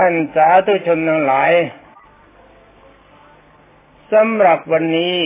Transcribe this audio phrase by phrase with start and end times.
[0.00, 1.52] ท่านสาธุชนทั้งหลาย
[4.12, 5.16] สำหรับวันนี้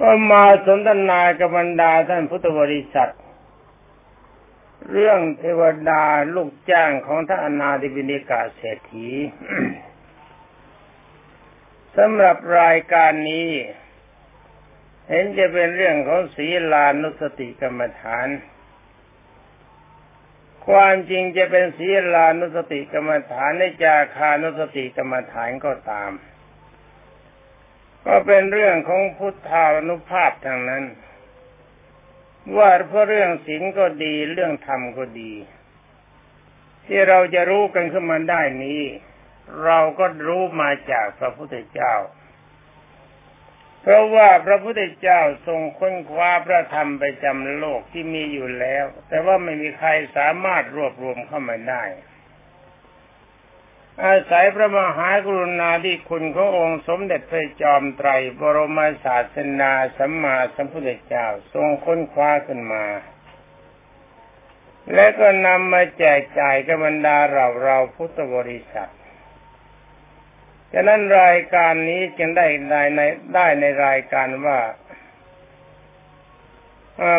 [0.00, 3.12] ก็มาสนทนากับบรรดาท่านพุทธบริษัท
[4.90, 6.04] เรื่องเทวดา
[6.34, 9.08] ลูกจ้างของท่านอนาธิบินิกาเศรษฐี
[11.96, 13.48] สำหรับรายการนี้
[15.08, 18.28] เห็นจะเป็นเรื่องของศีลานุสติกรรมฐาน
[20.68, 26.10] ความจริงจะเป็นศีลานุสติกรรมฐานในจาคานุสติกรรมฐานก็ตาม
[28.06, 30.84] ก็เป็นเรื่องของพุทธานุภาพทางนั้น
[32.56, 35.32] ว่าเพราะเรื่องศีลก็ดีเรื่องธรรมก็ดี
[36.86, 38.82] ที่เราจะรู้กันขึ้นมาได้นี้
[39.64, 41.94] เราก็รู้มาจากพระพุทธเจ้า
[43.86, 51.84] เพราะว่าพระพุทธเจ้าทรงค้นคว้าพระธรรมไปจำโลกที่มีอยู่แล้ว แต่ว่าไม่มีใครสามารถรวบรวมเข้ามาได้
[54.04, 62.84] อาศัยพระมหากรุณาธิคุณขององค์สมเด็จพระจอมไตรบรมศาสนาสัมมาสัมพุทธเจ้าทรงค้นคว้าขึ้นมา
[64.92, 68.90] และก็นำมาแจกจ่ายกับบรรดาเราเราพุทธบริษัท
[70.74, 73.00] ฉะนั้นรายการนี้จึงได้ได้ใน
[73.34, 74.58] ได้ในรายการว่า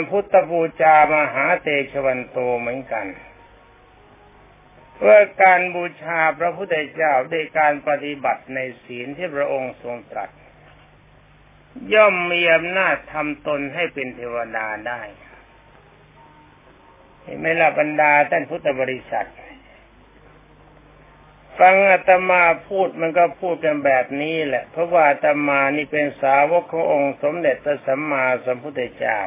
[0.09, 3.06] พุทธบูชามหาเตชวันโตเหมือนกัน
[4.95, 10.30] เพื่อการบูชาพระพุทธเจ้าด้วยการปฏิบัติในศีลที่พระองค์ทรงตรัส
[11.94, 15.02] ย่อมมีอำนาจทำตนให้เป็นเทวดาได้
[17.23, 19.30] เห็นไหมล่ะบรรดาท่านพุทธบริษัท
[21.59, 29.20] ฟังอาตมาพูดมันก็พูดกันแบบนี้แหละ เพราะว่าอาตมานี่เป็นสาวกขององค์สมเด็จพระสัมมาสัมพุทธเจ้า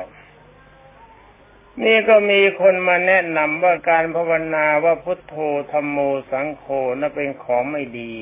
[1.85, 5.35] นี่ก็มีคนมาแนะนำว่าการภาวนาว่าพุทโธ
[5.73, 5.99] ธรรมโม
[6.31, 6.67] สังโฆ
[7.01, 8.15] นั่นเป็นของไม่ดี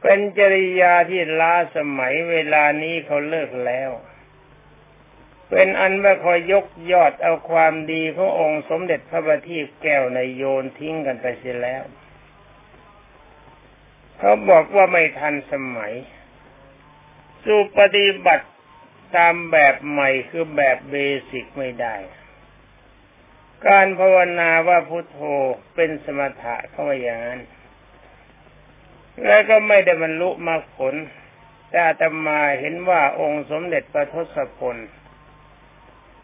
[0.00, 3.90] เป็นจริยาที่ล้าสมัยเวลานี้เขาเลิกแล้ว
[5.50, 11.82] เป็นอันว่าคอยยกยอดเอาความดีขององค์สมเด็จพระบัณฑิตแก้วในโยนทิ้งกันไปเสียแล้ว
[14.18, 15.92] เขาบอกว่าไม่ทันสมัย
[17.44, 18.46] สู่ปฏิบัติ
[19.16, 20.96] ตามแบบใหม่คือแบบเบ
[21.30, 21.96] สิกไม่ได้
[23.66, 25.18] การภาวนาว่าพุทโธ
[25.74, 27.40] เป็นสมถะเข้ามาอย่างนั้น
[29.26, 30.94] แล้วก็ไม่ได้บรรลุมรรคผล
[31.68, 34.76] แต่อาตมาเห็นว่าองค์สมเด็จพระทศพล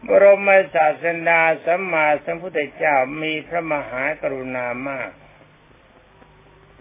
[0.05, 5.11] บรมศาสดาสัมมาสัมพุทธเจ้ามีพระมหากรุณามาก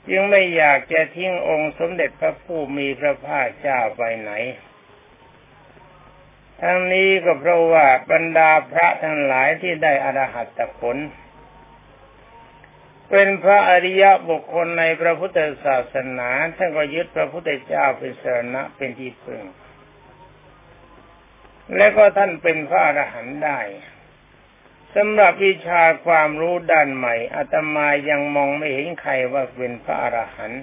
[0.09, 4.33] จึงไม่อยากจะทิ้งองค์สมเด็จพระผู้มีพระภาคเจ้าไปไหน
[6.63, 10.97] ทั้งนี้ก็เพราะว่าบรรดาพระทั้งหลายที่ได้อรหัตผล
[13.11, 19.43] เป็นพระอริยบุคคลในพระพุทธศาสนาท่านก็ยึดพระพุทธเจ้าเป็นสรณะเป็นที่พึ่ง
[21.75, 23.61] และก็ท่านเป็นพระอรหันต์ได้
[24.95, 30.63] สำหรับวิชาความรู้ด้านใหม่อาตมายังมองไม่เห็นใครว่าเป็นพระอรหันต์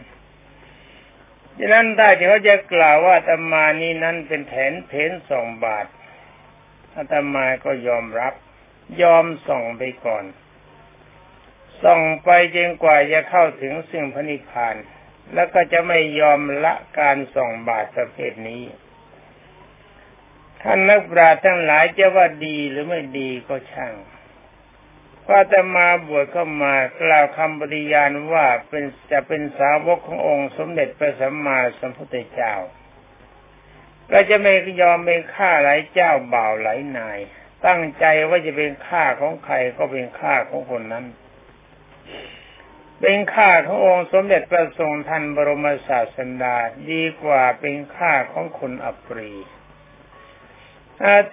[1.57, 5.85] ดังนั้นได้ที่เขาจะกล่าวว่าอาตมานี้นั้นเป็นแถนเพนสองบาท
[6.97, 8.33] อาตมาก็ยอมรับ
[9.01, 10.25] ยอมส่องไปก่อน
[11.83, 14.75] ส่องไปจนกว่าจะเข้าถึงสิ่งพระนิพพาน
[15.33, 18.61] แล้วก็จะไม่ยอมละการส่องบาทประเภทนี้
[20.63, 23.93] ท่านนักปราชญ์ทั้งหลายจะว่าดีหรือไม่ดีก็ช่าง
[25.25, 32.55] พอจะมาบวชเข้ามากล่าวคำปฏิญาณว่าเป็นจะเป็นสาวกขององค์สมเด็จพระสัมมาสัมพุทธเจ้า
[34.11, 37.19] ก็จะไม่ยอมเป็นข้าหลายเจ้าบ่าวหลายนาย
[37.65, 41.05] ตั้งใจว่าจะเป็นข้าของใครก็เป็นข้าของคนนั้น
[43.01, 46.55] เป็นข้าขององค์สมเด็จพระทรงทันบรมศาสดา
[46.91, 49.31] ดีกว่าเป็นข้าของคนอัปรี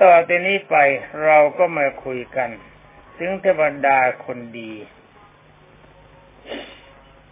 [0.02, 0.76] ต่อจากนี้ไป
[1.24, 2.50] เราก็มาคุยกัน
[3.16, 4.72] ถึงเทวดาคนดี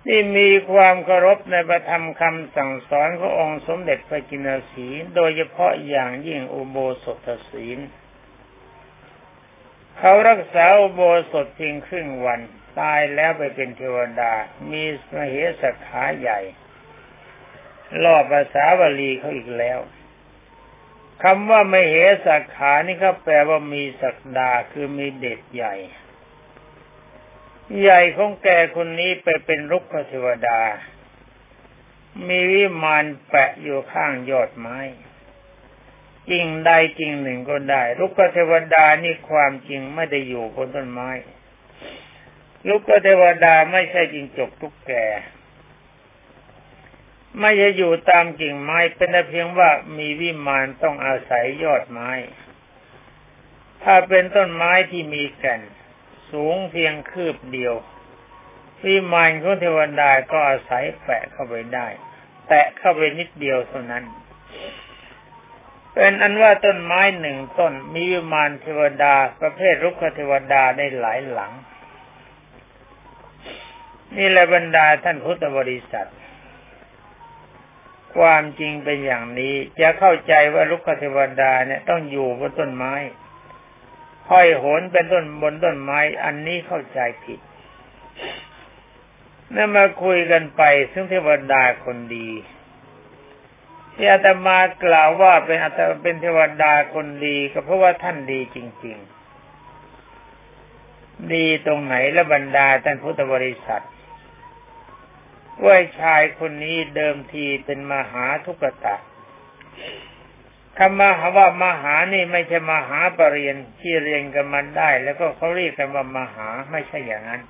[0.04, 7.78] ที่มีความเคารพในประธรรมคำสั่งสอนขององค์สมเด็จพระจินสีโดยเฉพาะอย่างยิ่งอุโบสถศีล
[9.98, 12.40] เขารักษาอุโบสถเพียงครึ่งวัน
[12.80, 14.32] ตายแล้วไปเป็นเทวดา
[14.70, 14.82] มี
[15.14, 16.40] มเหสขาใหญ่
[18.04, 19.78] รอบภาษาบาลีเขาอีกแล้ว
[21.22, 21.94] คำว่าไม่เห
[22.26, 25.74] สักขานี่ก็แปลว่ามีศักดาคือมีเด็ดใหญ่
[27.80, 30.60] ใหญ่ของแกคนนี้ไปเป็นรุกขเทวดา
[32.28, 34.78] มีวิมานแปะอยู่ข้างยอดไม้
[36.30, 41.10] กิ่งใดกิ่งหนึ่งก็ได้รุกขเทวดานี่ความจริงไม่ได้อยู่บนต้นไม้
[42.68, 44.92] ลูกเทวดาไม่ใช่จิงจกทุกแก
[47.38, 52.10] ไม่จะอยู่ตามกิ่งไม้ เป็นแต่เพียงว่ามีวิมานต้องอาศัยยอดไม้
[53.82, 55.60] ถ้าเป็นต้นไม้ที่มีแก่น
[56.30, 57.74] สูงเพียงคืบเดียว
[58.84, 61.86] วิมานของเทวดาก็อาศัยแปะเข้าไปได้
[62.48, 64.04] แตะเข้าไปนิดเดียวเท่านั้น
[65.94, 71.52] เป็นอันว่าต้นไม้หนึ่งต้นมีวิมานเทวดา ประเภทรุกขเทวดาได้หลายหลัง
[74.16, 76.08] นี่แหละบรรดาท่านพุทธบริษัท
[78.16, 82.94] ความจริงเป็นอย่างนี้ จะเข้าใจว่าลุกขเทวดาเนี่ยต้องอยู่บนต้นไม้
[84.30, 87.40] ห้อยโหนเป็นต้นบนต้นไม้ อันนี้เข้าใจผิด
[89.54, 90.62] นั่นมาคุยกันไป
[90.92, 92.30] ซึ่งเทวดาคนดี
[93.94, 98.96] ที่อาตมากล่าวว่าเป็นอาตมาเป็นเทวดาคนดีก็เพราะว่าท่านดีจริง
[100.54, 103.84] ๆ ดีตรงไหนและบรรดาท่านพุทธบริษัท
[105.64, 108.96] ว่าชายคนนี้เดิมทีเป็นมหาทุกตะ
[110.78, 117.42] คำมหาว่ามหานี่ไม่ใช่มหาปรริญญาที่เรียนกันมาได้ แล้วก็เขาเรียกกันว่ามหาไม่ใช่อย่างนั้น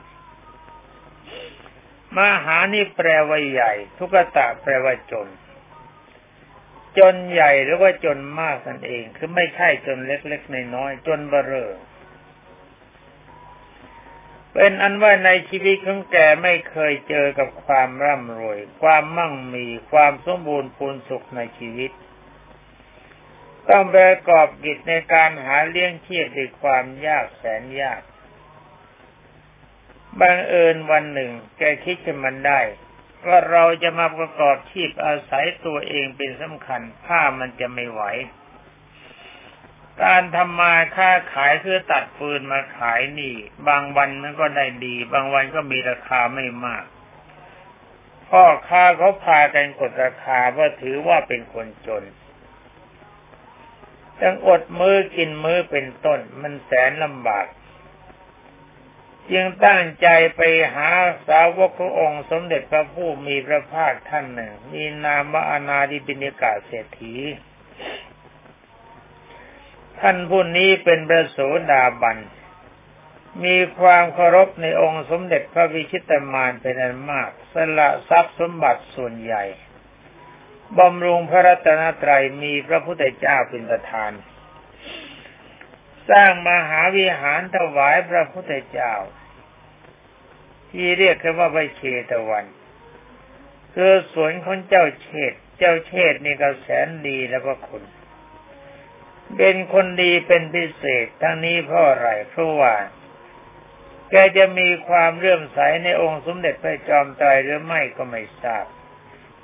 [2.18, 5.28] มหานี่แปลว่าใหญ่ ทุกตะแปลว่าจน
[6.98, 21.90] จนใหญ่หรือว่าจนมากนั่นเอง คือไม่ใช่จนเล็กๆน้อยๆจนเบ้อเป็นอันว่าในชีวิตของแกไม่เคยเจอกับความร่ำรวย ความมั่งมีความสมบูรณ์พูนสุขในชีวิต
[23.68, 28.00] ต้องประกอบกิจในการหาเลี้ยงชีพด้วยความยากแสนยาก
[30.20, 32.60] บังเอิญวันหนึ่ง แกคิดขึ้นมันได้
[33.26, 38.02] ว่าเราจะมาประกอบชีพอาศัยตัวเองเป็นสำคัญผ้ามันจะไม่ไหว
[40.02, 43.34] การทำมาค้าขายคือตัดฟืนมาขายนี่
[43.68, 46.84] บางวันมันก็ได้ดี บางวันก็มีราคาไม่มาก
[48.28, 52.04] พ่อค้าเขาพากันกดราคาว่าถือว่าเป็นคนจน
[54.20, 57.46] ต้องอดมือกินมือเป็นต้น มันแสนลำบาก
[59.30, 60.40] จึงตั้งใจไป
[60.74, 60.88] หา
[61.28, 67.14] สาวกพระองค์สมเด็จพระผู้มีพระภาคท่านหนึ่ง มีนามว่าอนาดิบินิกาเศรษฐี
[70.00, 71.38] ท่านผู้นี้เป็นพระโส
[71.70, 72.18] ดาบัน
[73.44, 79.44] มีความเคารพในองค์สมเด็จพระวิชิตมารเป็นอันมาก สละทรัพย์สมบัติส่วนใหญ่
[80.78, 84.12] บำรุงพระรัตนตรัยมีพระพุทธเจ้าเป็นประธาน
[86.10, 88.94] สร้างมหาวิหารถวายพระพุทธเจ้า
[90.70, 92.44] ที่เรียกกันว่าไปเชตวัน
[93.74, 97.82] คือสวนของเจ้าเชษเจ้าเชษนี่ก็แสนดีแล้วก็คุณ
[99.36, 102.74] เป็นคนดีเป็นพิเศษทั้งนี้เพราะอะไรเพราะว่า
[104.10, 108.66] แกจะมีความเรื่อมใสในองค์สมเด็จพระจอมไตรหรือไม่ก็ไม่ทราบ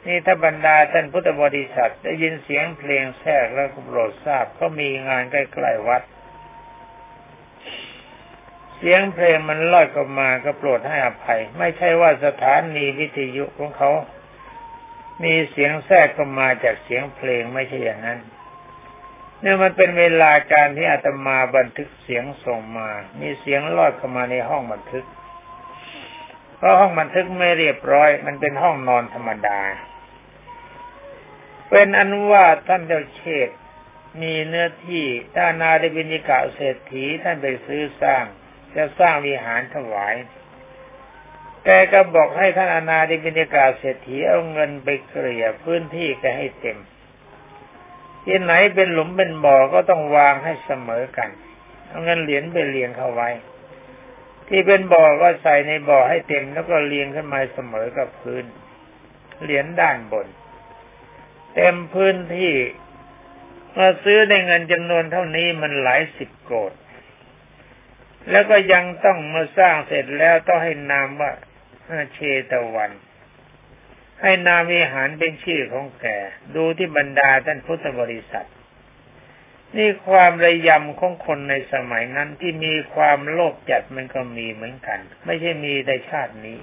[0.06, 6.02] นี่ถ้าบรรดาท่านพุทธบริษัทได้ยินเสียงเพลงแทรกแล้วก็โปรดทราบก็มีงานใกล้ๆวัด
[8.76, 13.90] เสียงเพลงมันลอยเข้ามาก็โปรดให้อภัย ไม่ใช่ว่าสถานีวิทยุของเขา
[15.25, 18.19] มีเสียงแทรกเข้ามาจากเสียงเพลงไม่ใช่อย่างนั้น
[19.44, 22.88] เนี่ยมันเป็นเวลาการที่อาตมาบันทึกเสียงส่งมา
[23.20, 25.06] มีเสียงลอดเข้ามาในห้องบันทึก
[26.56, 29.61] เพราะห้องบันทึกไม่เรียบร้อย มันเป็นห้องนอนธรรมดา
[31.71, 33.50] เป็นอันว่าท่านเจ้าเชษ
[34.23, 38.25] มีเนื้อที่ถ้านาได้บินิกาเศรษฐีท่านไปซื้อสร้าง
[38.76, 40.14] จะสร้างวิหารถวาย
[41.64, 46.78] แกก็บอกให้ท่านอนาดิบินิกาเศรษฐีเอาเงินไปเกลี่ยพื้นที่แกให้เต็ม
[48.25, 51.31] ที่ไหนเป็นหลุมเป็นบ่อก็ต้องวางให้เสมอกัน
[51.87, 53.28] เอาเงินเหรียญไปเรียงเข้าไว้
[54.49, 58.45] ที่เป็นบ่อก็ใส่ในบ่อให้เต็มแล้วก็เรียงขึ้นมาเสมอกับพื้น
[59.43, 60.26] เหรียญด้านบน
[61.54, 62.52] เต็มพื้นที่
[63.78, 66.73] มาซื้อในเงินจำนวนเท่านี้มันหลายสิบโกด
[68.31, 71.31] แล้วก็ยังต้องมาสร้างเสร็จแล้วต้องให้นามว่า
[72.14, 72.19] เช
[72.50, 72.90] ตวัน
[74.25, 76.07] ให้นามิหารเป็นชื่อของแก
[76.57, 78.49] ดูที่บรรดาท่านพุทธบริษัท
[79.76, 86.59] นี่ความระยำของคนในสมัยนั้นที่มีความโลภจัดมันก็มีเหมือนกัน ไม่ใช่มีในชาตินี้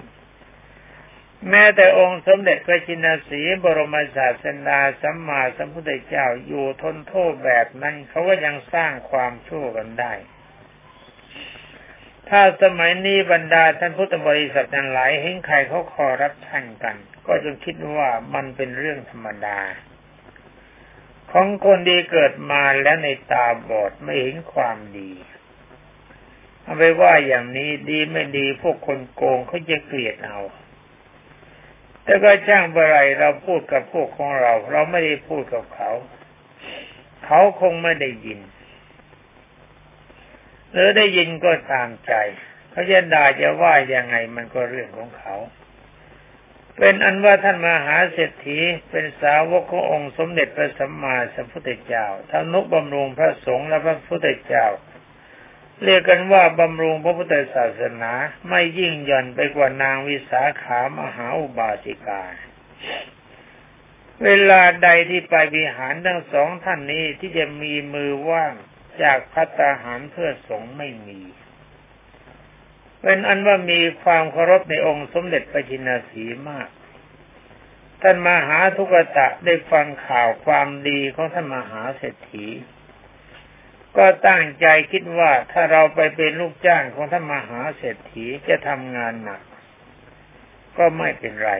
[1.49, 10.13] แม้แต่องค์สมเด็จพระจินสีบรมศาสดาสัมมาสัมพุทธเจ้าอยู่ทนโทษแบบนั้นเขาก็ยังสร้างความชั่วกันได้
[12.29, 19.59] ถ้าสมัยนี้บรรดาท่านพุทธบริษัททั้งหลายเห็นใครเขาคอรับท่นกัน ก็จงคิดว่ามันเป็นเรื่องธรรมดา
[21.31, 25.11] ของคนดีเกิดมาแล้วในตาบอดไม่เห็นความดี
[26.61, 30.39] เอาไปว่าอย่างนี้ดีไม่ดีพวกคนโกงเขาจะเกลียดเอา
[32.03, 35.91] แต่ก็ช่างอะไรเราพูดกับพวกของเรา เราไม่ได้พูดกับเขา
[37.25, 38.39] เขาคงไม่ได้ยิน
[40.71, 42.13] หรือได้ยินก็ตามใจ
[42.71, 45.35] เขาจะด่าจะว่ายังไงมันก็เรื่องของเขา
[46.83, 48.59] เป็นอันว่าท่านมหาเศรษฐี
[48.91, 54.67] เป็นสาวกขององค์สมเด็จพระสัมมาสัมพุทธเจ้าทนุบำรุงพระสงฆ์และพระพุทธเจ้า
[55.83, 58.11] เรียกกันว่าบำรุงพระพุทธศาสนา
[58.49, 62.23] ไม่ยิ่งหย่อนไปกว่านางวิสาขามหาอุบาสิกา
[64.23, 68.53] เวลาใดที่ไปวิหารทั้งสองท่านนี้ที่จะมีมือว่าง
[69.03, 71.21] จากพัตาหารเพื่อสงฆ์ไม่มี
[73.01, 76.69] เป็นอันว่ามีความเคารพในองค์สมเด็จพระจินสีมาก
[78.01, 82.47] ท่านมหาทุกตะได้ฟังข่าวความดีของท่านมหาเศรษฐี
[83.97, 89.41] ก็ตั้งใจคิดว่าถ้าเราไปเป็นลูกจ้างของท่านมหาเศรษฐีจะทำงานหนัก
[90.77, 91.51] ก็ไม่เป็นไร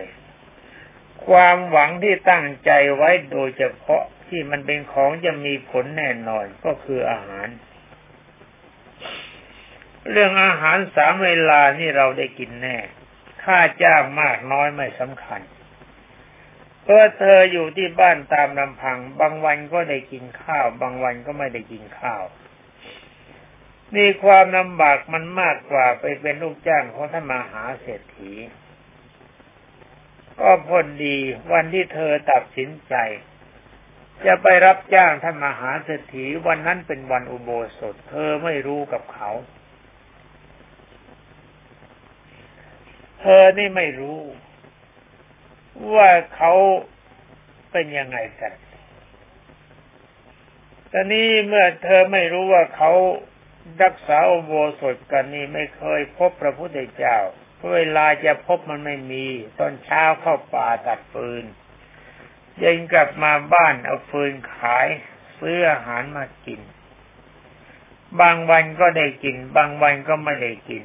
[1.27, 7.48] ความหวังที่ตั้งใจไว้โดยเฉพาะที่มันเป็นของจะมีผลแน่นอนก็คืออาหาร
[10.10, 12.77] เรื่องอาหารสามเวลานี่เราได้กินแน่
[13.43, 15.41] ค่าจ้างมากน้อยไม่สำคัญ
[16.84, 22.24] เพราะเธออยู่ที่บ้านตามลำพัง บางวันก็ได้กินข้าว บางวันก็ไม่ได้กินข้าว
[23.96, 28.34] มีความลำบากมันมากกว่าไปเป็นลูกจ้างของท่านมหาเศรษฐี
[30.39, 31.17] ก็พอดี
[31.53, 32.96] วันที่เธอตัดสินใจ
[34.25, 39.29] จะไปรับจ้างท่านมหาเศรษฐีวันนั้นเป็นวันอุโบสถ เธอไม่รู้กับเขา
[43.21, 44.19] เธอนี่ไม่รู้
[45.95, 46.53] ว่าเขา
[47.71, 48.53] เป็นยังไงกัน
[50.91, 52.91] ตอนนี้เมื่อเธอไม่รู้ว่าเขา
[53.83, 57.17] รักษาอโบสถกันนี่ไม่เคยพบพระพุทธเจ้า
[57.73, 59.25] เวลาจะพบมันไม่มี
[59.59, 61.43] ตอนเช้าเข้าป่าตัดฟืน
[62.59, 64.87] เย็นกลับมาบ้านเอาฟืนขาย
[65.39, 66.61] ซื้ออาหารมากิน
[68.21, 70.83] บางวันก็ได้กิน บางวันก็ไม่ได้กิน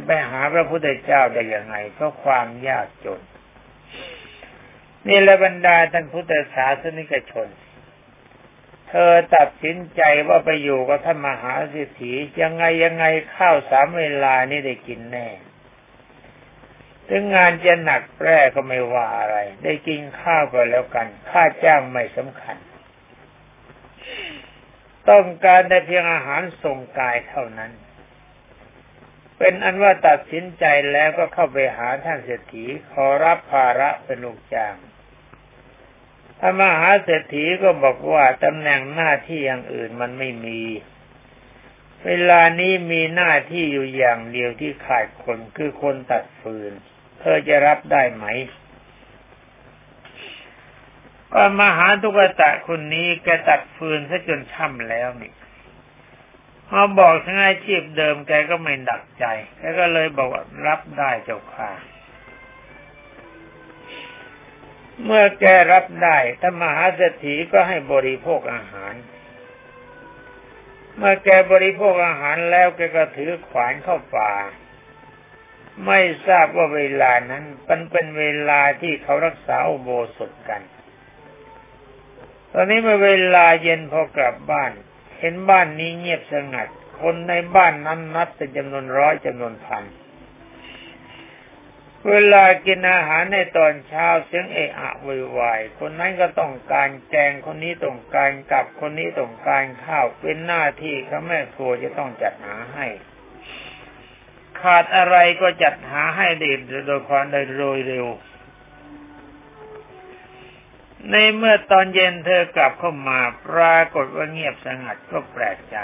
[0.00, 3.20] จะไปหาพระพุทธเจ้าได้ยังไงเพราะความยากจน
[5.06, 7.48] นี่ละบรรดาท่านพุทธศาสนิกชน
[8.88, 12.12] เธอตัดสินใจว่าไปอยู่กับท่านมหาเศรษฐี
[12.42, 13.04] ยังไงยังไง
[13.36, 15.28] ข้าวสามเวลานี่ได้กินแน่
[17.08, 22.56] ถึงงานจะหนักแปรก็ไม่ว่าอะไร ได้กินข้าวก็แล้วกัน ค่าจ้างไม่สำคัญ
[25.08, 27.72] ต้องการได้เพียงอาหารส่งกายเท่านั้น
[29.38, 34.76] เป็นอันว่าตัดสินใจแล้วก็เข้าไปหาท่านเศรษฐีขอรับภาระเป็นลูกจ้าง
[36.38, 40.60] พระมหาเศรษฐีก็บอกว่าตำแหน่งหน้าที่อย่างอื่นมันไม่มี
[42.04, 46.72] เวลานี้มีหน้าที่อยู่อย่างเดียวที่ขาดคนคือคนตัดฟืน
[47.20, 48.26] เธอจะรับได้ไหม
[51.34, 55.32] ก็มหาตุกตะคนนี้แกตัดฟืนซะจนช่ำแล้วนี่
[56.72, 59.24] มาบอกทั้งอาชีพเดิมแกก็ไม่ดักใจ
[59.58, 61.70] แกก็เลยบอกว่ารับได้เจ้าค่ะ
[65.04, 68.94] เมื่อแกรับได้ท่านมหาเศรษฐีก็ให้บริโภคอาหาร
[70.96, 74.32] เมื่อแกบริโภคอาหารแล้วแกก็ถือขวานเข้าป่า
[75.86, 80.62] ไม่ทราบว่าเวลานั้นมันเป็นเวลาที่เขารักษาโบสถกัน
[82.52, 84.72] ตอนนี้เมื่อเวลาเย็นพอกลับบ้าน
[85.18, 86.68] เห็นบ้านนี้เงียบสงัด
[87.00, 89.84] คนในบ้านนั้นนับเป็นจำนวนร้อยจำนวนพัน
[92.08, 102.86] เวลากินอาหารในตอนเช้าเสียงเอะอะวุ่ยวายคนนั้นก็ต้องการแกงคนนี้ต้องการกับคนนี้ต้องการข้าวเป็นหน้าที่เขาแม่ครัวจะต้องจัดหาให้
[104.60, 107.46] ขาดอะไรก็จัดหาให้เด็ดโดยความโดย
[107.88, 108.06] เร็ว
[111.10, 115.78] ในเมื่อตอนเย็นเธอกลับเข้ามาปรากฏว่าเงียบสงัดก็แปลกใจ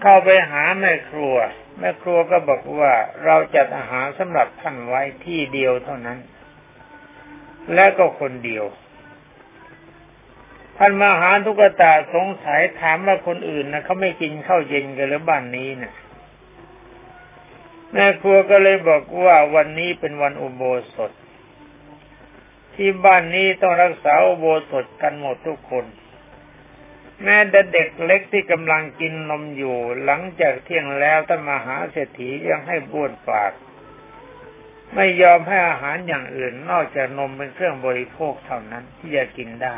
[0.00, 1.34] เข้าไปหาแม่ครัว
[1.78, 2.92] แม่ครัวก็บอกว่า
[3.24, 6.18] เราจัดอาหารสำหรับท่านไว้ที่เดียวเท่านั้น
[7.74, 8.64] และก็คนเดียว
[10.78, 15.94] ท่านมาหาทุกตาสงสัยถามว่าคนอื่นนะเขาไม่กินข้าวเย็นกันหรือบ้านนี้นะ่ะ
[17.92, 20.62] แม่ครัวก็เลยบอกว่าวันนี้เป็นวันอุโบ
[20.94, 21.12] สถ
[22.76, 25.84] ที่บ้านนี้ต้องรักษาอุโบสถกันหมดทุกคน
[27.24, 33.52] แม้แต่เด็กเล็กที่กำลังกินนมอยู่ หลังจากเที่ยงแล้วท่านมหาเศรษฐียังให้บ้วนปาก
[34.94, 39.76] ไม่ยอมให้อาหารอย่างอื่นนอกจากนมเป็นเครื่องบริโภคเท่านั้นที่จะกินได้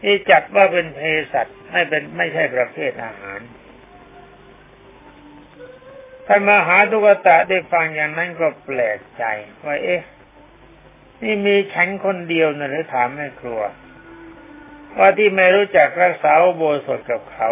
[0.00, 1.00] ที่จัดว่าเป็นเภ
[1.32, 3.40] สัชไม่เป็นไม่ใช่ประเภทอาหาร
[6.26, 9.24] ท่านมหาทุกตะได้ฟังอย่างนั้นก็แปลกใจ
[9.64, 10.02] ว่าเอ๊ะ
[11.22, 13.60] นี่มีฉันคนเดียวนะหรือถามแม่ครัว
[14.98, 17.50] ว่าที่ไม่รู้จักรักษาโบสถกับเขา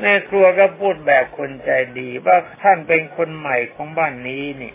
[0.00, 4.74] แม่ครัวก็พูดแบบคนใจดีว่าท่านเป็นคนใหม่ของบ้านนี้นี่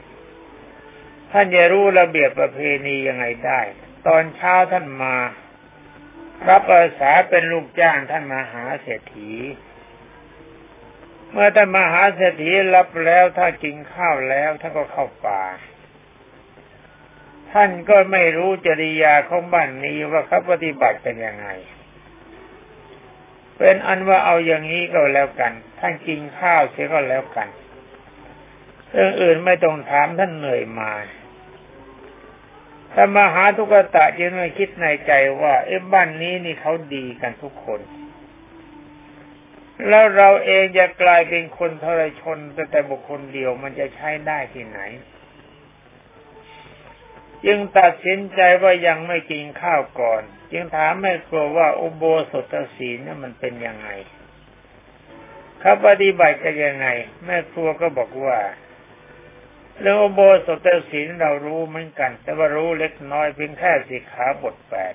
[1.31, 3.61] ท่านจะรู้ระเบียบประเพณียังไงได้
[4.07, 5.15] ตอนเช้าท่านมา
[6.49, 9.31] รับอาสาเป็นลูกจ้างท่านมาหาเศรษฐี
[11.31, 15.43] เมื่อท่านมาหาเศรษฐีรับแล้วถ้ากินข้าวแล้วท่านก็เข้าป่า
[17.53, 21.47] ท่านก็ไม่รู้จริยาของบ้านนี้ว่าเขาปฏิบัติเป็นยังไง
[23.57, 27.47] เป็นอันว่าเอาอย่างนี้ก็แล้วกัน ท่านกินข้าวเสียก็แล้วกัน
[28.91, 30.91] เรื่องอื่นไม่ต้องถามท่านเหนื่อยมา
[32.93, 37.81] ถ้ามาหาทุกตะจึงไม่คิดในใจว่าเอ้บ้านนี้นี่เขาดีกันทุกคน
[39.87, 44.79] แล้วเราเองจะกลายเป็นคนทรชนแต่แต่บุคคลเดียวมันจะใช้ได้ที่ไหน
[47.45, 53.89] จึงตัดสินใจว่ายังไม่กินข้าวก่อน จึงถามแม่ครัวว่าอุโบสถศีลนี่มันเป็นยังไง
[55.59, 56.87] เขาปฏิบัติกันยังไง
[57.25, 58.39] แม่ครัวก็บอกว่า
[59.79, 64.93] เรื่องอุโบสถศีลเรารู้เหมือนกัน แต่ว่ารู้เล็กน้อยเพียงแค่สิกขาบทแปด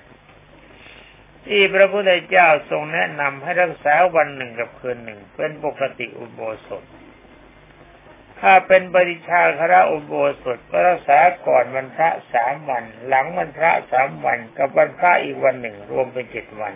[1.45, 6.83] ที่พระพุทธเจ้าทรงแนะนำให้รักษาวันหนึ่งกับคืนหนึ่ง เป็นปกติอุโบสถ
[8.41, 10.13] ถ้าเป็นบริชาคระอุโบ
[10.43, 16.73] สถก็รักษาก่อนวันพระสามวัน หลังวันพระสามวัน กับวันพระอีกวันหนึ่งรวมเป็นเจ็ดวัน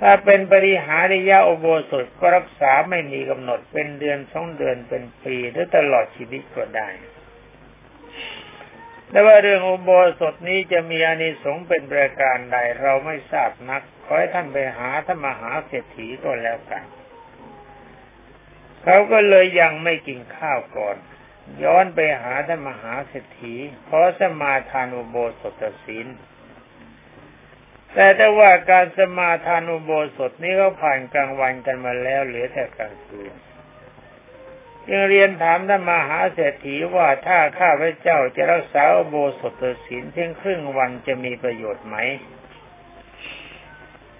[0.00, 6.88] ถ้าเป็นปริหาริยาอุโบสถก็รักษาไม่มีกำหนดเป็นเดือนสองเดือนเป็นปีหรือตลอดชีวิตก็ได้
[9.10, 16.82] แต่ว่าเรื่องอุโบสถนี้จะมีอานิสงส์เป็นประการใดเราไม่ทราบนัก ขอให้ท่านไปหาท่านมหาเศรษฐีก็แล้วกัน
[18.84, 20.96] เขาก็เลยยังไม่กินข้าวก่อน
[21.62, 23.54] ย้อนไปหาท่านมหาเศรษฐี
[23.88, 26.06] ขอสมาทานอุโบสถศีล
[27.94, 33.32] แต่แต่ว่าการสมาทานอุโบสถนี้ก็ผ่านกลางวันกันมาแล้วเหลือแต่กลางคืน
[34.90, 41.96] ยังเรียนถามท่านมหาเศรษฐีว่าถ้าข้าพระเจ้าจะรักษาอุโบสถศีลเพียงครึ่งวันจะมีประโยชน์ไหม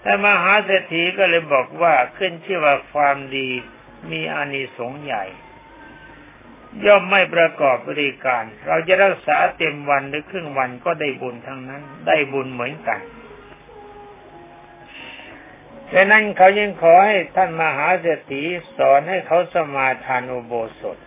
[0.01, 3.51] แต่มหาเศรษฐีก็เลยบอกว่าขึ้นชื่อว่าความดี
[4.13, 5.25] มีอานิสงส์ใหญ่
[6.85, 13.01] ย่อมไม่ประกอบบริการ เราจะรักษาเต็มวันหรือครึ่งวันก็ได้บุญทั้งนั้น ได้บุญเหมือนกัน
[15.93, 18.43] ดังนั้นเขายังขอให้ท่านมหาเศรษฐี
[18.77, 20.99] สอนให้เขาสมาทานอุโบสถ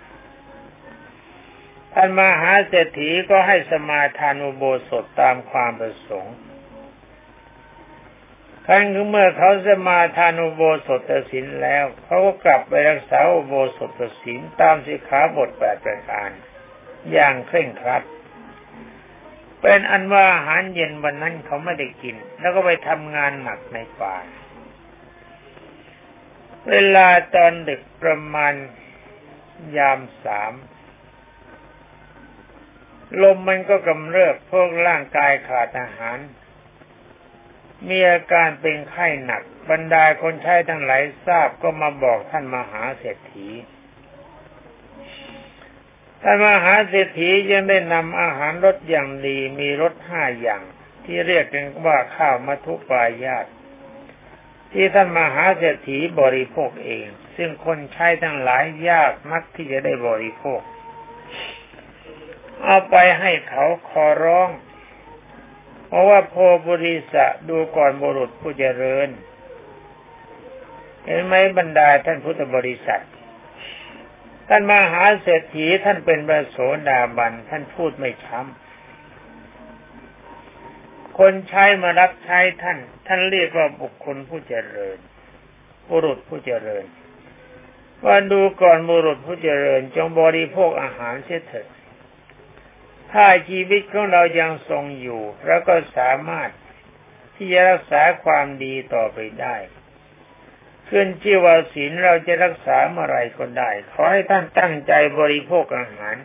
[1.93, 6.35] ท่านมหาเศรษฐีก็ให้สมาทานอุโบสถตามความประสงค์
[8.69, 11.01] ท่านคือเมื่อเขาสมาทานอุโบสถ
[11.31, 16.29] ศีลแล้ว เขาก็กลับไปรักษาอุโบสถศีลตามสิกขาบทแปดประการ
[17.11, 18.03] อย่างเคร่งครัด
[19.61, 24.15] เป็นอันว่าอาหารเย็นวันนั้นเขาไม่ได้กิน แล้วก็ไปทำงานหนักในป่า
[26.69, 28.53] เวลาตอนดึกประมาณ
[29.77, 30.53] ยามสาม
[33.21, 36.17] ลมมันก็กำเริบพวกร่างกายขาดอาหาร
[37.87, 43.49] มีอาการเป็นไข้หนัก บรรดาคนใช้ทั้งหลายทราบก็มาบอกท่านมหาเศรษฐี
[46.21, 50.61] ท่านมหาเศรษฐียังได้นำอาหารรสอย่างดีมีรสห้าอย่าง
[51.05, 53.45] ที่เรียกกันว่าข้าวมัทุปายาต
[54.73, 60.61] ที่ท่านมหาเศรษฐีบริโภคเอง ซึ่งคนใช้ทั้งหลายยากนักที่จะได้บริโภค
[62.63, 64.49] เอาไปให้เขาขอร้อง
[65.87, 69.09] เพราะว่าโพบุริสะดูก่อนบุรุษผู้เจริญ
[71.05, 73.03] เห็นไหมบรรดาท่านพุทธบริษัท
[74.49, 76.57] ท่านมหาเศรษฐีท่านเป็นพระโส
[76.89, 78.47] ดาบัน ท่านพูดไม่ช้ำ
[81.17, 84.97] คนใช้มารับใช้ท่าน ท่านเรียกว่าบุคคลผู้เจริญ
[85.89, 86.85] บุรุษผู้เจริญ
[88.05, 91.67] ว่าดูก่อนบุรุษผู้เจริญ จงบริโภคอาหารเสียเถิด
[93.19, 96.49] ถ้าชีวิตของเรายังทรงอยู่แล้วก็สามารถ
[97.35, 99.55] ที่จะรักษาความดีต่อไปได้
[100.89, 106.15] ขึ้นชื่อว่าศีลเราจะรักษาเมื่อไรก็ได้ ขอให้ท่านตั้งใจบริโภคอาหาร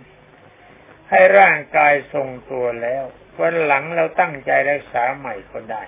[1.10, 3.04] ให้ร่างกายทรงตัวแล้ว
[3.38, 5.82] วันหลังเราตั้งใจรักษาใหม่ก็ได้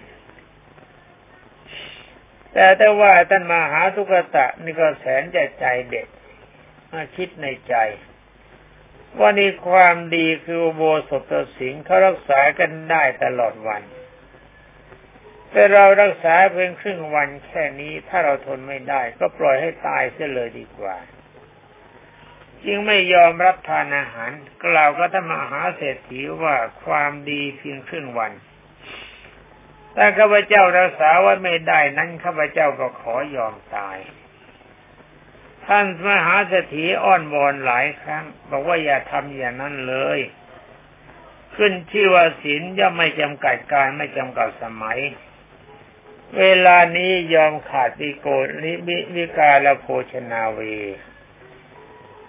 [2.52, 6.08] แต่แต่ว่าท่านมาหาทุกตะนี่ก็แสนใจใจเด็ด
[6.92, 7.74] มาคิดในใจ
[9.18, 13.82] ว่านี่ความดีคือโบสถสิงเขารักษากันได้ตลอดวัน
[15.50, 20.96] แต่เรารักษาเพียงครึ่งวันแค่นี้ถ้าเราทนไม่ได้ ก็ปล่อยให้ตายเสียเลยดีกว่า
[22.64, 24.30] จึงไม่ยอมรับทานอาหาร
[24.64, 28.32] กล่าวก็ธรรมหาเศรษฐีว่าความดีเพียงครึ่งวัน
[29.96, 33.96] ถ้าข้าพเจ้ารักษาไว้ไม่ได้นั้นข้าพเจ้าก็ขอยอมตาย
[35.66, 40.20] ท่านมหาเศรษฐีอ้อนวอนหลายครั้ง บอกว่าอย่าทำอย่างนั้นเลย
[41.56, 44.98] ขึ้นชื่อว่าศีลย่อมไม่จำกัดการไม่จำกัดสมัย
[46.38, 48.28] เวลานี้ยอมขาดวิโก
[48.62, 48.72] นิ
[49.16, 50.60] วิกาลโภชนาเว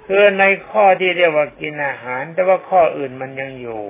[0.07, 3.83] คือในข้อที่เรียกว่ากินอาหาร แต่ว่าข้ออื่นมันยังอยู่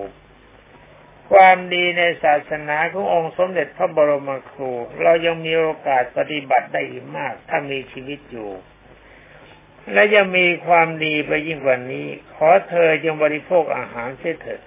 [1.32, 8.52] ความดีในศาสนาขององค์สมเด็จพระบรมครู เรายังมีโอกาสปฏิบัติได้อีกมาก ถ้ามีชีวิตอยู่
[9.94, 14.62] และยังมีความดีไปยิ่งกว่านี้ ขอเธอจงบริโภคอาหารเสียเถิด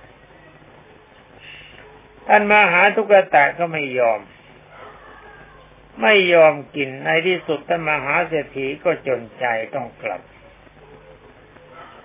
[2.27, 4.21] ท่านมาหาทุกตะก็ไม่ยอม
[6.03, 10.21] ไม่ยอมกินในที่สุดท่านมหาเศรษฐีก็จนใจต้องกลับ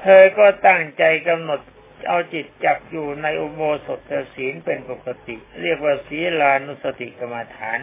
[0.02, 1.60] เธอก็ตั้งใจกำหนด
[2.08, 4.00] เอาจิตจับอยู่ในอุโบสถ
[4.36, 7.80] ศีลเป็นปกติ เรียกว่าศีลานุสติกรรมฐาน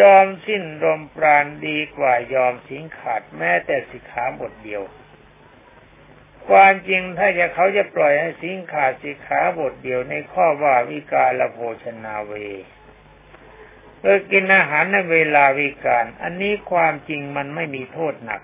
[0.00, 4.82] ยอมสิ้นรมปราณดีกว่ายอมสิงขาดแม้แต่สิขาบทเดียว
[6.48, 12.32] ความจริงถ้าจะเขาจะปล่อยให้สิงขาดสิขาบทเดียวในข้อว่าวิกาลโภชนาเว
[13.98, 18.40] เพื่อกินอาหารในเวลาวิการ อันนี้ความจริงมันไม่มีโทษหนัก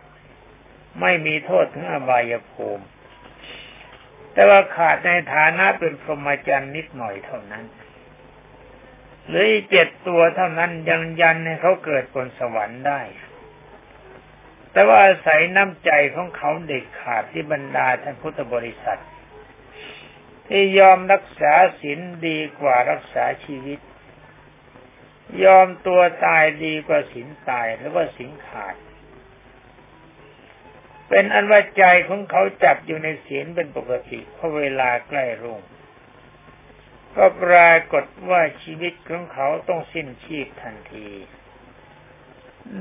[1.01, 2.85] ไม่มีโทษถึงอบายภูมิ
[4.33, 7.65] แต่ว่าขาดในฐานะเป็นพรหมจรรย์นิดหน่อยเท่านั้น
[9.31, 13.01] หรืออีกเจ็ดตัวเท่านั้นยังยันให้เขาเกิดบนสวรรค์ได้
[14.73, 19.01] แต่ว่าอาศัยน้ำใจของเขาเด็กขาดที่บรรดาท่านพุทธบริษัท
[20.49, 23.81] ที่ยอมรักษาศีลดีกว่ารักษาชีวิต
[25.45, 28.75] ยอมตัวตายดีกว่าศีลตายหรือว่าศีลขาด
[31.09, 35.61] เป็นอันว่าใจของเขาจับอยู่ในศีลเป็นปกติเพราะเวลาใกล้รุ่ง
[37.17, 41.09] ก็ปรากฏว่าชีวิตของเขาต้องสิ้นชีพทันที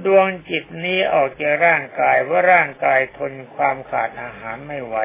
[0.05, 4.95] ดวงจิตนี้ออกจากร่างกายว่าร่างกายทนความขาดอาหารไม่ไหว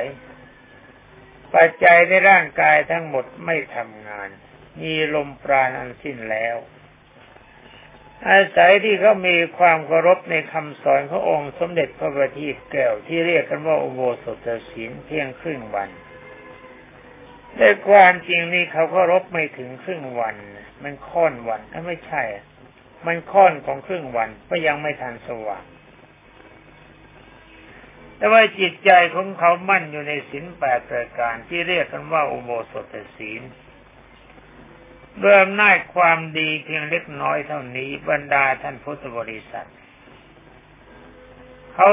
[1.55, 4.29] ปัจจัยในร่างกายทั้งหมดไม่ทำงาน
[4.83, 6.57] มีลมปราณอันสิ้นแล้ว
[8.31, 15.91] อาศัยที่เขามีความเคารพในคำสอนขององค์สมเด็จพระบัณฑิตแก้วที่เรียกกันว่าอุโบสถศีลเพียงครึ่งวัน
[17.57, 20.37] แต่ความจริงนี่เขาเคารพไม่ถึงครึ่งวัน
[20.83, 22.23] มันค่อนวันถ้าไม่ใช่
[23.07, 25.65] มันค่อนของครึ่งวันก็ยังไม่ทันสว่าง
[28.17, 33.43] แต่ว่าจิตใจของเขามั่นอยู่ในศีลแปดประการที่เรียกกันว่าอุโบสถศีล
[35.23, 39.69] ด้วยอำนาจความดีเพียงเล็กน้อยเท่านี้บรรดาท่านพุทธบริษัท
[41.75, 41.89] เขา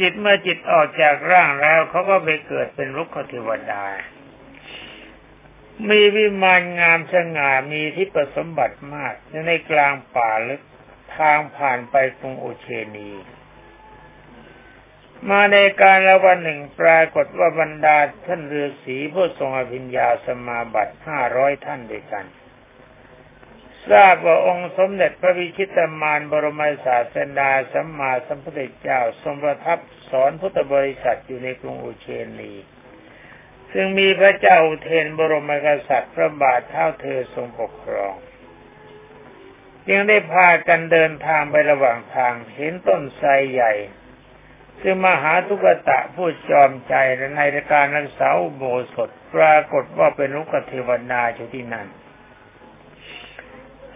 [0.00, 3.84] จิตเมื่อจิตออกจากร่างแล้วเขาก็ไปเกิดเป็นลุกขเทวดา
[5.88, 9.14] มีวิมานงามสง่ามีที่ประสมบัติมาก
[9.46, 10.62] ในกลางป่าลึก
[11.16, 13.10] ทางผ่านไปกรุงอุเชนี
[15.30, 22.26] มาในการละวันหนึ่งปรากฏว่าบรรดาท่านฤาษีผู้ทรงอภิญญาสมาบัติห้าร้อยท่านด้วยกัน
[23.90, 29.78] ทราบว่าองค์สมเด็จพระวิชิตมารบรมศาสดาสัมมาสัมพุทธเจ้าทรงประทับ
[30.10, 32.06] สอนพุทธบริษัทอยู่ในกรุงอุเช
[32.40, 32.52] นี
[33.72, 38.14] ซึ่งมีพระเจ้าเทนบรมกษัตริย์พระบาทเท้าเธอทรงปกครอง
[39.88, 43.72] จึงได้พากันเดินทางไประหว่างทางเห็นต้นไทรใหญ่
[44.80, 51.88] ซึ่งมหาทุกตะผู้จอมใจและในการรักษาโบสถปรากฏว่าเป็นลุกเทวนาอยู่ที่นั่น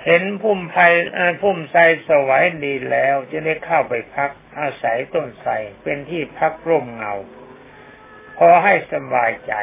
[0.05, 0.87] เห็นพุ่มไผ่
[1.43, 7.15] พุ่มไทรสวยดีแล้ว จะได้เข้าไปพักอาศัยต้นไทรเป็นที่พักร่มเงา
[8.37, 9.55] พอให้สบายใจ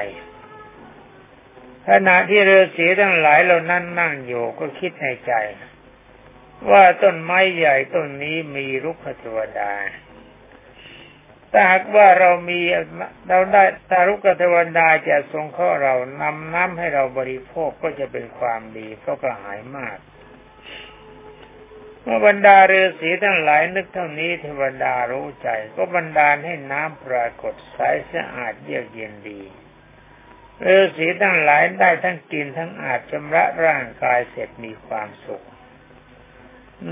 [1.89, 5.33] ขณะที่ฤาษีทั้งหลายเรานั่นนั่งอยู่ก็คิดในใจ
[6.71, 9.71] ว่าต้นไม้ใหญ่ต้นนี้มีรุกขเทวดา
[11.51, 12.59] ถ้าหากว่าเรามี
[13.29, 19.97] เราได้ตารุกเทวดาจะทรงข้อเรานำน้ำให้เราบริโภคก็จะเป็นความดีก็กระหายมาก
[22.03, 27.79] เมื่อบรรดาฤาษีทั้งหลายนึกเท่านี้เทวดารู้ใจ ก็บรรดาให้น้ำปรากฏใส
[28.11, 29.41] สะอาดเยือกเย็นดี
[30.65, 35.45] ฤาษีทั้งหลายได้ทั้งกินทั้งอาบชำระร่างกายเสร็จมีความสุข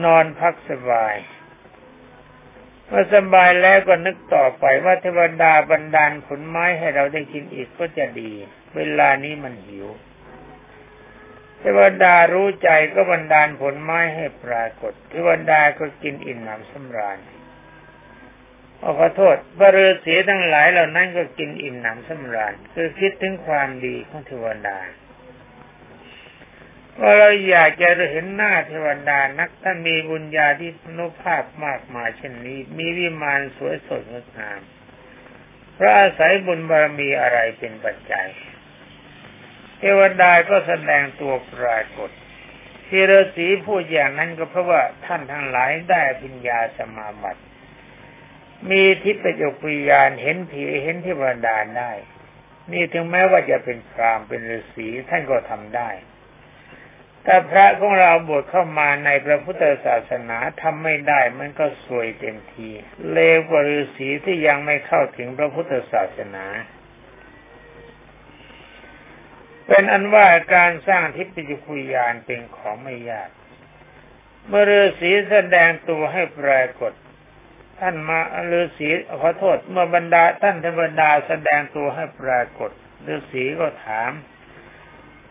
[0.03, 1.15] นอนพักสบาย
[2.87, 8.31] เมื่อสบายแล้วก็นึกต่อไปว่าเทวดาบรรดาลผลไม้ให้เราได้กินอีกก็จะดี
[8.75, 9.87] เวลานี้มันหิว
[11.61, 17.17] เทวดารู้ใจก็บันดาลผลไม้ให้ปรากฏ เทวดาก็กินอิ่มหนำสำราญ
[18.97, 24.77] ขอโทษบริสีทั้งหลายเหล่านั้นก็กินอิ่มหนำสำราญคือคิดถึงความดีของเทวดา
[26.99, 34.61] ว่าเราอยากจะเห็นหน้าเทวดานักท่านมีบุญญาที่นุภาพมากมายเช่นนี้ มีวิมานสวยสดงดงาม
[35.77, 38.29] พระอาศัยบุญบารมีอะไรเป็นปัจจัย
[39.83, 42.09] เทวดาก็แสดงตัวปรากฏ
[42.87, 47.41] ที่ฤาษีพูดอย่างนั้นก็เพราะว่าท่านทั้งหลายได้ปัญญาสมาบัติ
[48.69, 51.91] มีทิพยกุญาณเห็นผีเห็นเทวดาได้
[52.71, 55.89] นี่ถึงแม้ว่าจะเป็นพรามเป็นฤาษีท่านก็ทำได้
[57.25, 62.69] ถ้าพระของเราบวชเข้ามาในพระพุทธศาสนาทำไม่ได้มันก็สวยเต็มที
[63.11, 66.45] เลวกว่าฤาษีที่ยังไม่เข้าถึงพระพุทธศาสนา
[69.73, 73.29] เป็นอันว่าการสร้างทิพยคุยานเป็นของไม่ยาก
[74.47, 76.91] เมื่อฤาษีแสดงตัวให้ปรากฏ
[77.79, 78.19] ท่านมา
[78.51, 82.71] ฤาษีขอโทษเมื่อบรรดาท่านเทวดาแสดงตัวให้ปรากฏ
[83.07, 84.11] ฤาษีก็ถาม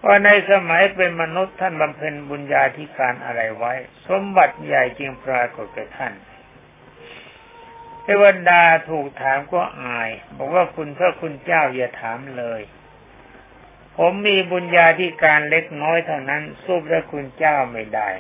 [0.05, 3.73] ว่าในสมัยเป็นมนุษย์ท่านบำเพ็ญบุญญาธิการอะไรไว้
[4.09, 6.13] สมบัติใหญ่จึงปรากฏแก่ท่าน
[8.03, 12.63] เทวดาถูกถามก็อาย บอกว่าคุณพระคุณเจ้าอย่าถามเลย
[14.03, 18.11] ผมมีบุญญาธิการเล็กน้อยเท่านั้น สู้พระคุณเจ้าไม่ได้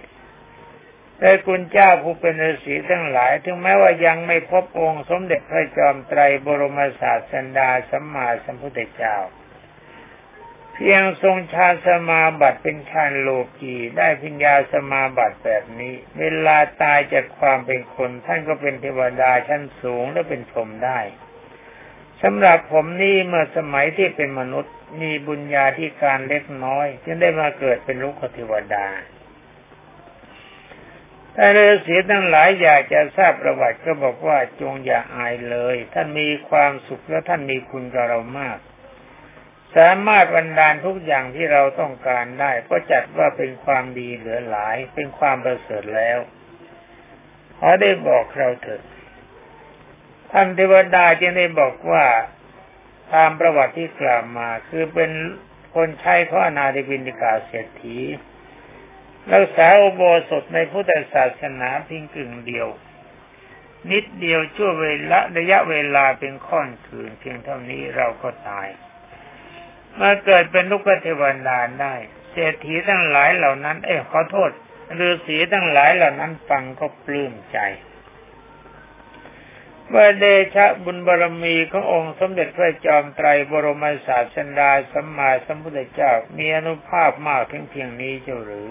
[1.18, 9.16] แต่คุณเจ้าผู้เป็นฤาษีทั้งหลาย ถึงแม้ว่ายังไม่พบองค์สมเด็จพระจอมไตรบรมศาสดาสัมมาสัมพุทธเจ้า
[10.74, 13.28] เพียงทรงฌานสมาบัติเป็นฌานโล
[13.60, 21.00] กีได้พิญญาสมาบัติแบบนี้ เวลาตายจากความเป็นคน ท่านก็เป็นเทวดาชั้นสูงและเป็นพรหมได้
[22.22, 28.86] สำหรับผมนี่เมื่อสมัยที่เป็นมนุษย์ มีบุญญาที่การเล็กน้อยจึงได้มาเกิดเป็นลูกเทวดา
[31.34, 38.58] แต่ฤาษีทั้งหลายอยากจะทราบประวัติก็บอกว่าจงอย่าอายเลย ท่านมีความสุขและท่านมีคุณกับเรามาก
[39.76, 46.18] สามารถบรรดาลทุกอย่างที่เราต้องการได้ ก็จัดว่าเป็นความดีเหลือหลาย เป็นความประเสริฐแล้ว
[47.58, 48.80] ขอได้บอกเราเถิด
[50.32, 52.04] ท่านเทวดาจึงได้บอกว่า
[53.14, 55.10] ตามประวัติที่กล่าวมา คือเป็น
[55.74, 57.98] คนใช้ข้อนาดิบินิกาเศรษฐี
[59.32, 62.68] รักษาอุโบสถในพุทธศาสนาเพียงกึ่งเดียว
[63.90, 68.68] นิดเดียวชั่วเวลาระยะเวลาเป็นค่อนคืน เพียงเท่านี้เราก็ตาย
[70.00, 71.94] มาเกิดเป็นลูกเทวดาได้
[72.30, 74.50] เศรษฐีทั้งหลายเหล่านั้น เอ้ขอโทษ
[74.98, 77.58] ฤาษีทั้งหลายเหล่านั้นฟังก็ปลื้มใจ
[79.94, 80.24] ว่าเด
[80.54, 88.68] ชะบุญบารมีขององค์สมเด็จพระจอมไตรบรมศาสดาสัมมาสัมพุทธเจ้ามีอนุภาพมากเพียงเพียงนี้เจ้าหรือ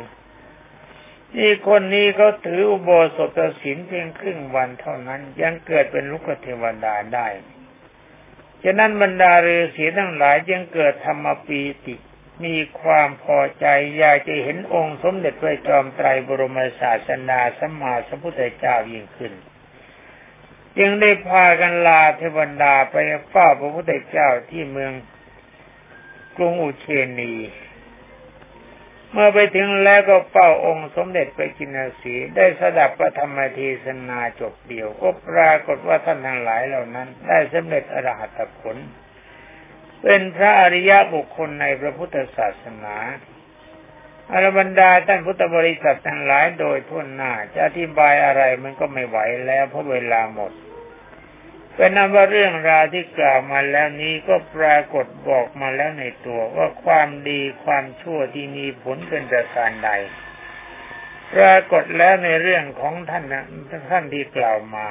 [1.35, 7.27] นี่คนนี้เขาถืออุโบสถศีลเพียงครึ่งวันเท่านั้นยังเกิดเป็นลูกเทวดาได้
[8.63, 11.95] ฉะนั้นบรรดาฤาษีทั้งหลายจึงเกิดธรรมปีติ
[12.43, 13.65] มีความพอใจ
[13.97, 19.33] อยากจะเห็นองค์สมเด็จพระจอมไตรบรมศาสนาสัมมาสัมพุทธเจ้ายิ่งขึ้น
[20.79, 22.95] จึงได้พากันลาเทวดาไป
[23.29, 24.91] เฝ้าพระพุทธเจ้าที่เมือง
[26.37, 26.87] กรุงอุเช
[27.19, 27.33] นี
[29.11, 31.69] เมื่อไปถึงแล้วก็เป้าองค์สมเด็จไปกิน
[32.01, 38.75] สีได้สดับพระธรรมเทศนาจบเดียว ก็ปรากฏว่าท่านทั้งหลายเหล่านั้น ได้สำเร็จอรหัตผล
[40.03, 42.95] เป็นพระอริยบุคคลในพระพุทธศาสนา
[44.31, 50.51] อรบรรดาท่านพุทธบริษัททั้งหลายโดยทั่วหน้าจะอธิบายอะไรมันก็ไม่ไหวแล้วเพราะเวลาหมด
[51.81, 59.91] เป็นน้ำว่าเรื่องราวที่กล่าวมาแล้วนี้ก็ปรากฏบอกมาแล้วในตัวว่าความดีความชั่วที่มีผลเป็นประการใด
[61.33, 63.23] ปรากฏแล้วในเรื่องของท่าน
[63.91, 64.87] ท่านที่กล่าวมา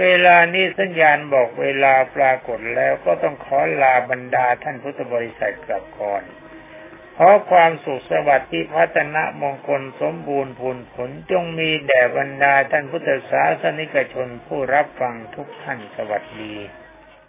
[0.00, 6.22] เวลานี้สัญญาณบอกเวลาปรากฏแล้วก็ต้องขอลาบรรดาท่านพุทธบริษัทกลับก่อน
[7.22, 16.54] ขอความสุขสวัสดิ์ที่พัฒนามงคลสมบูรณ์ผลผลจงมีแด่บรรดาท่านพุทธศาสนิกชนผู้รับฟังทุกท่านสวัสดี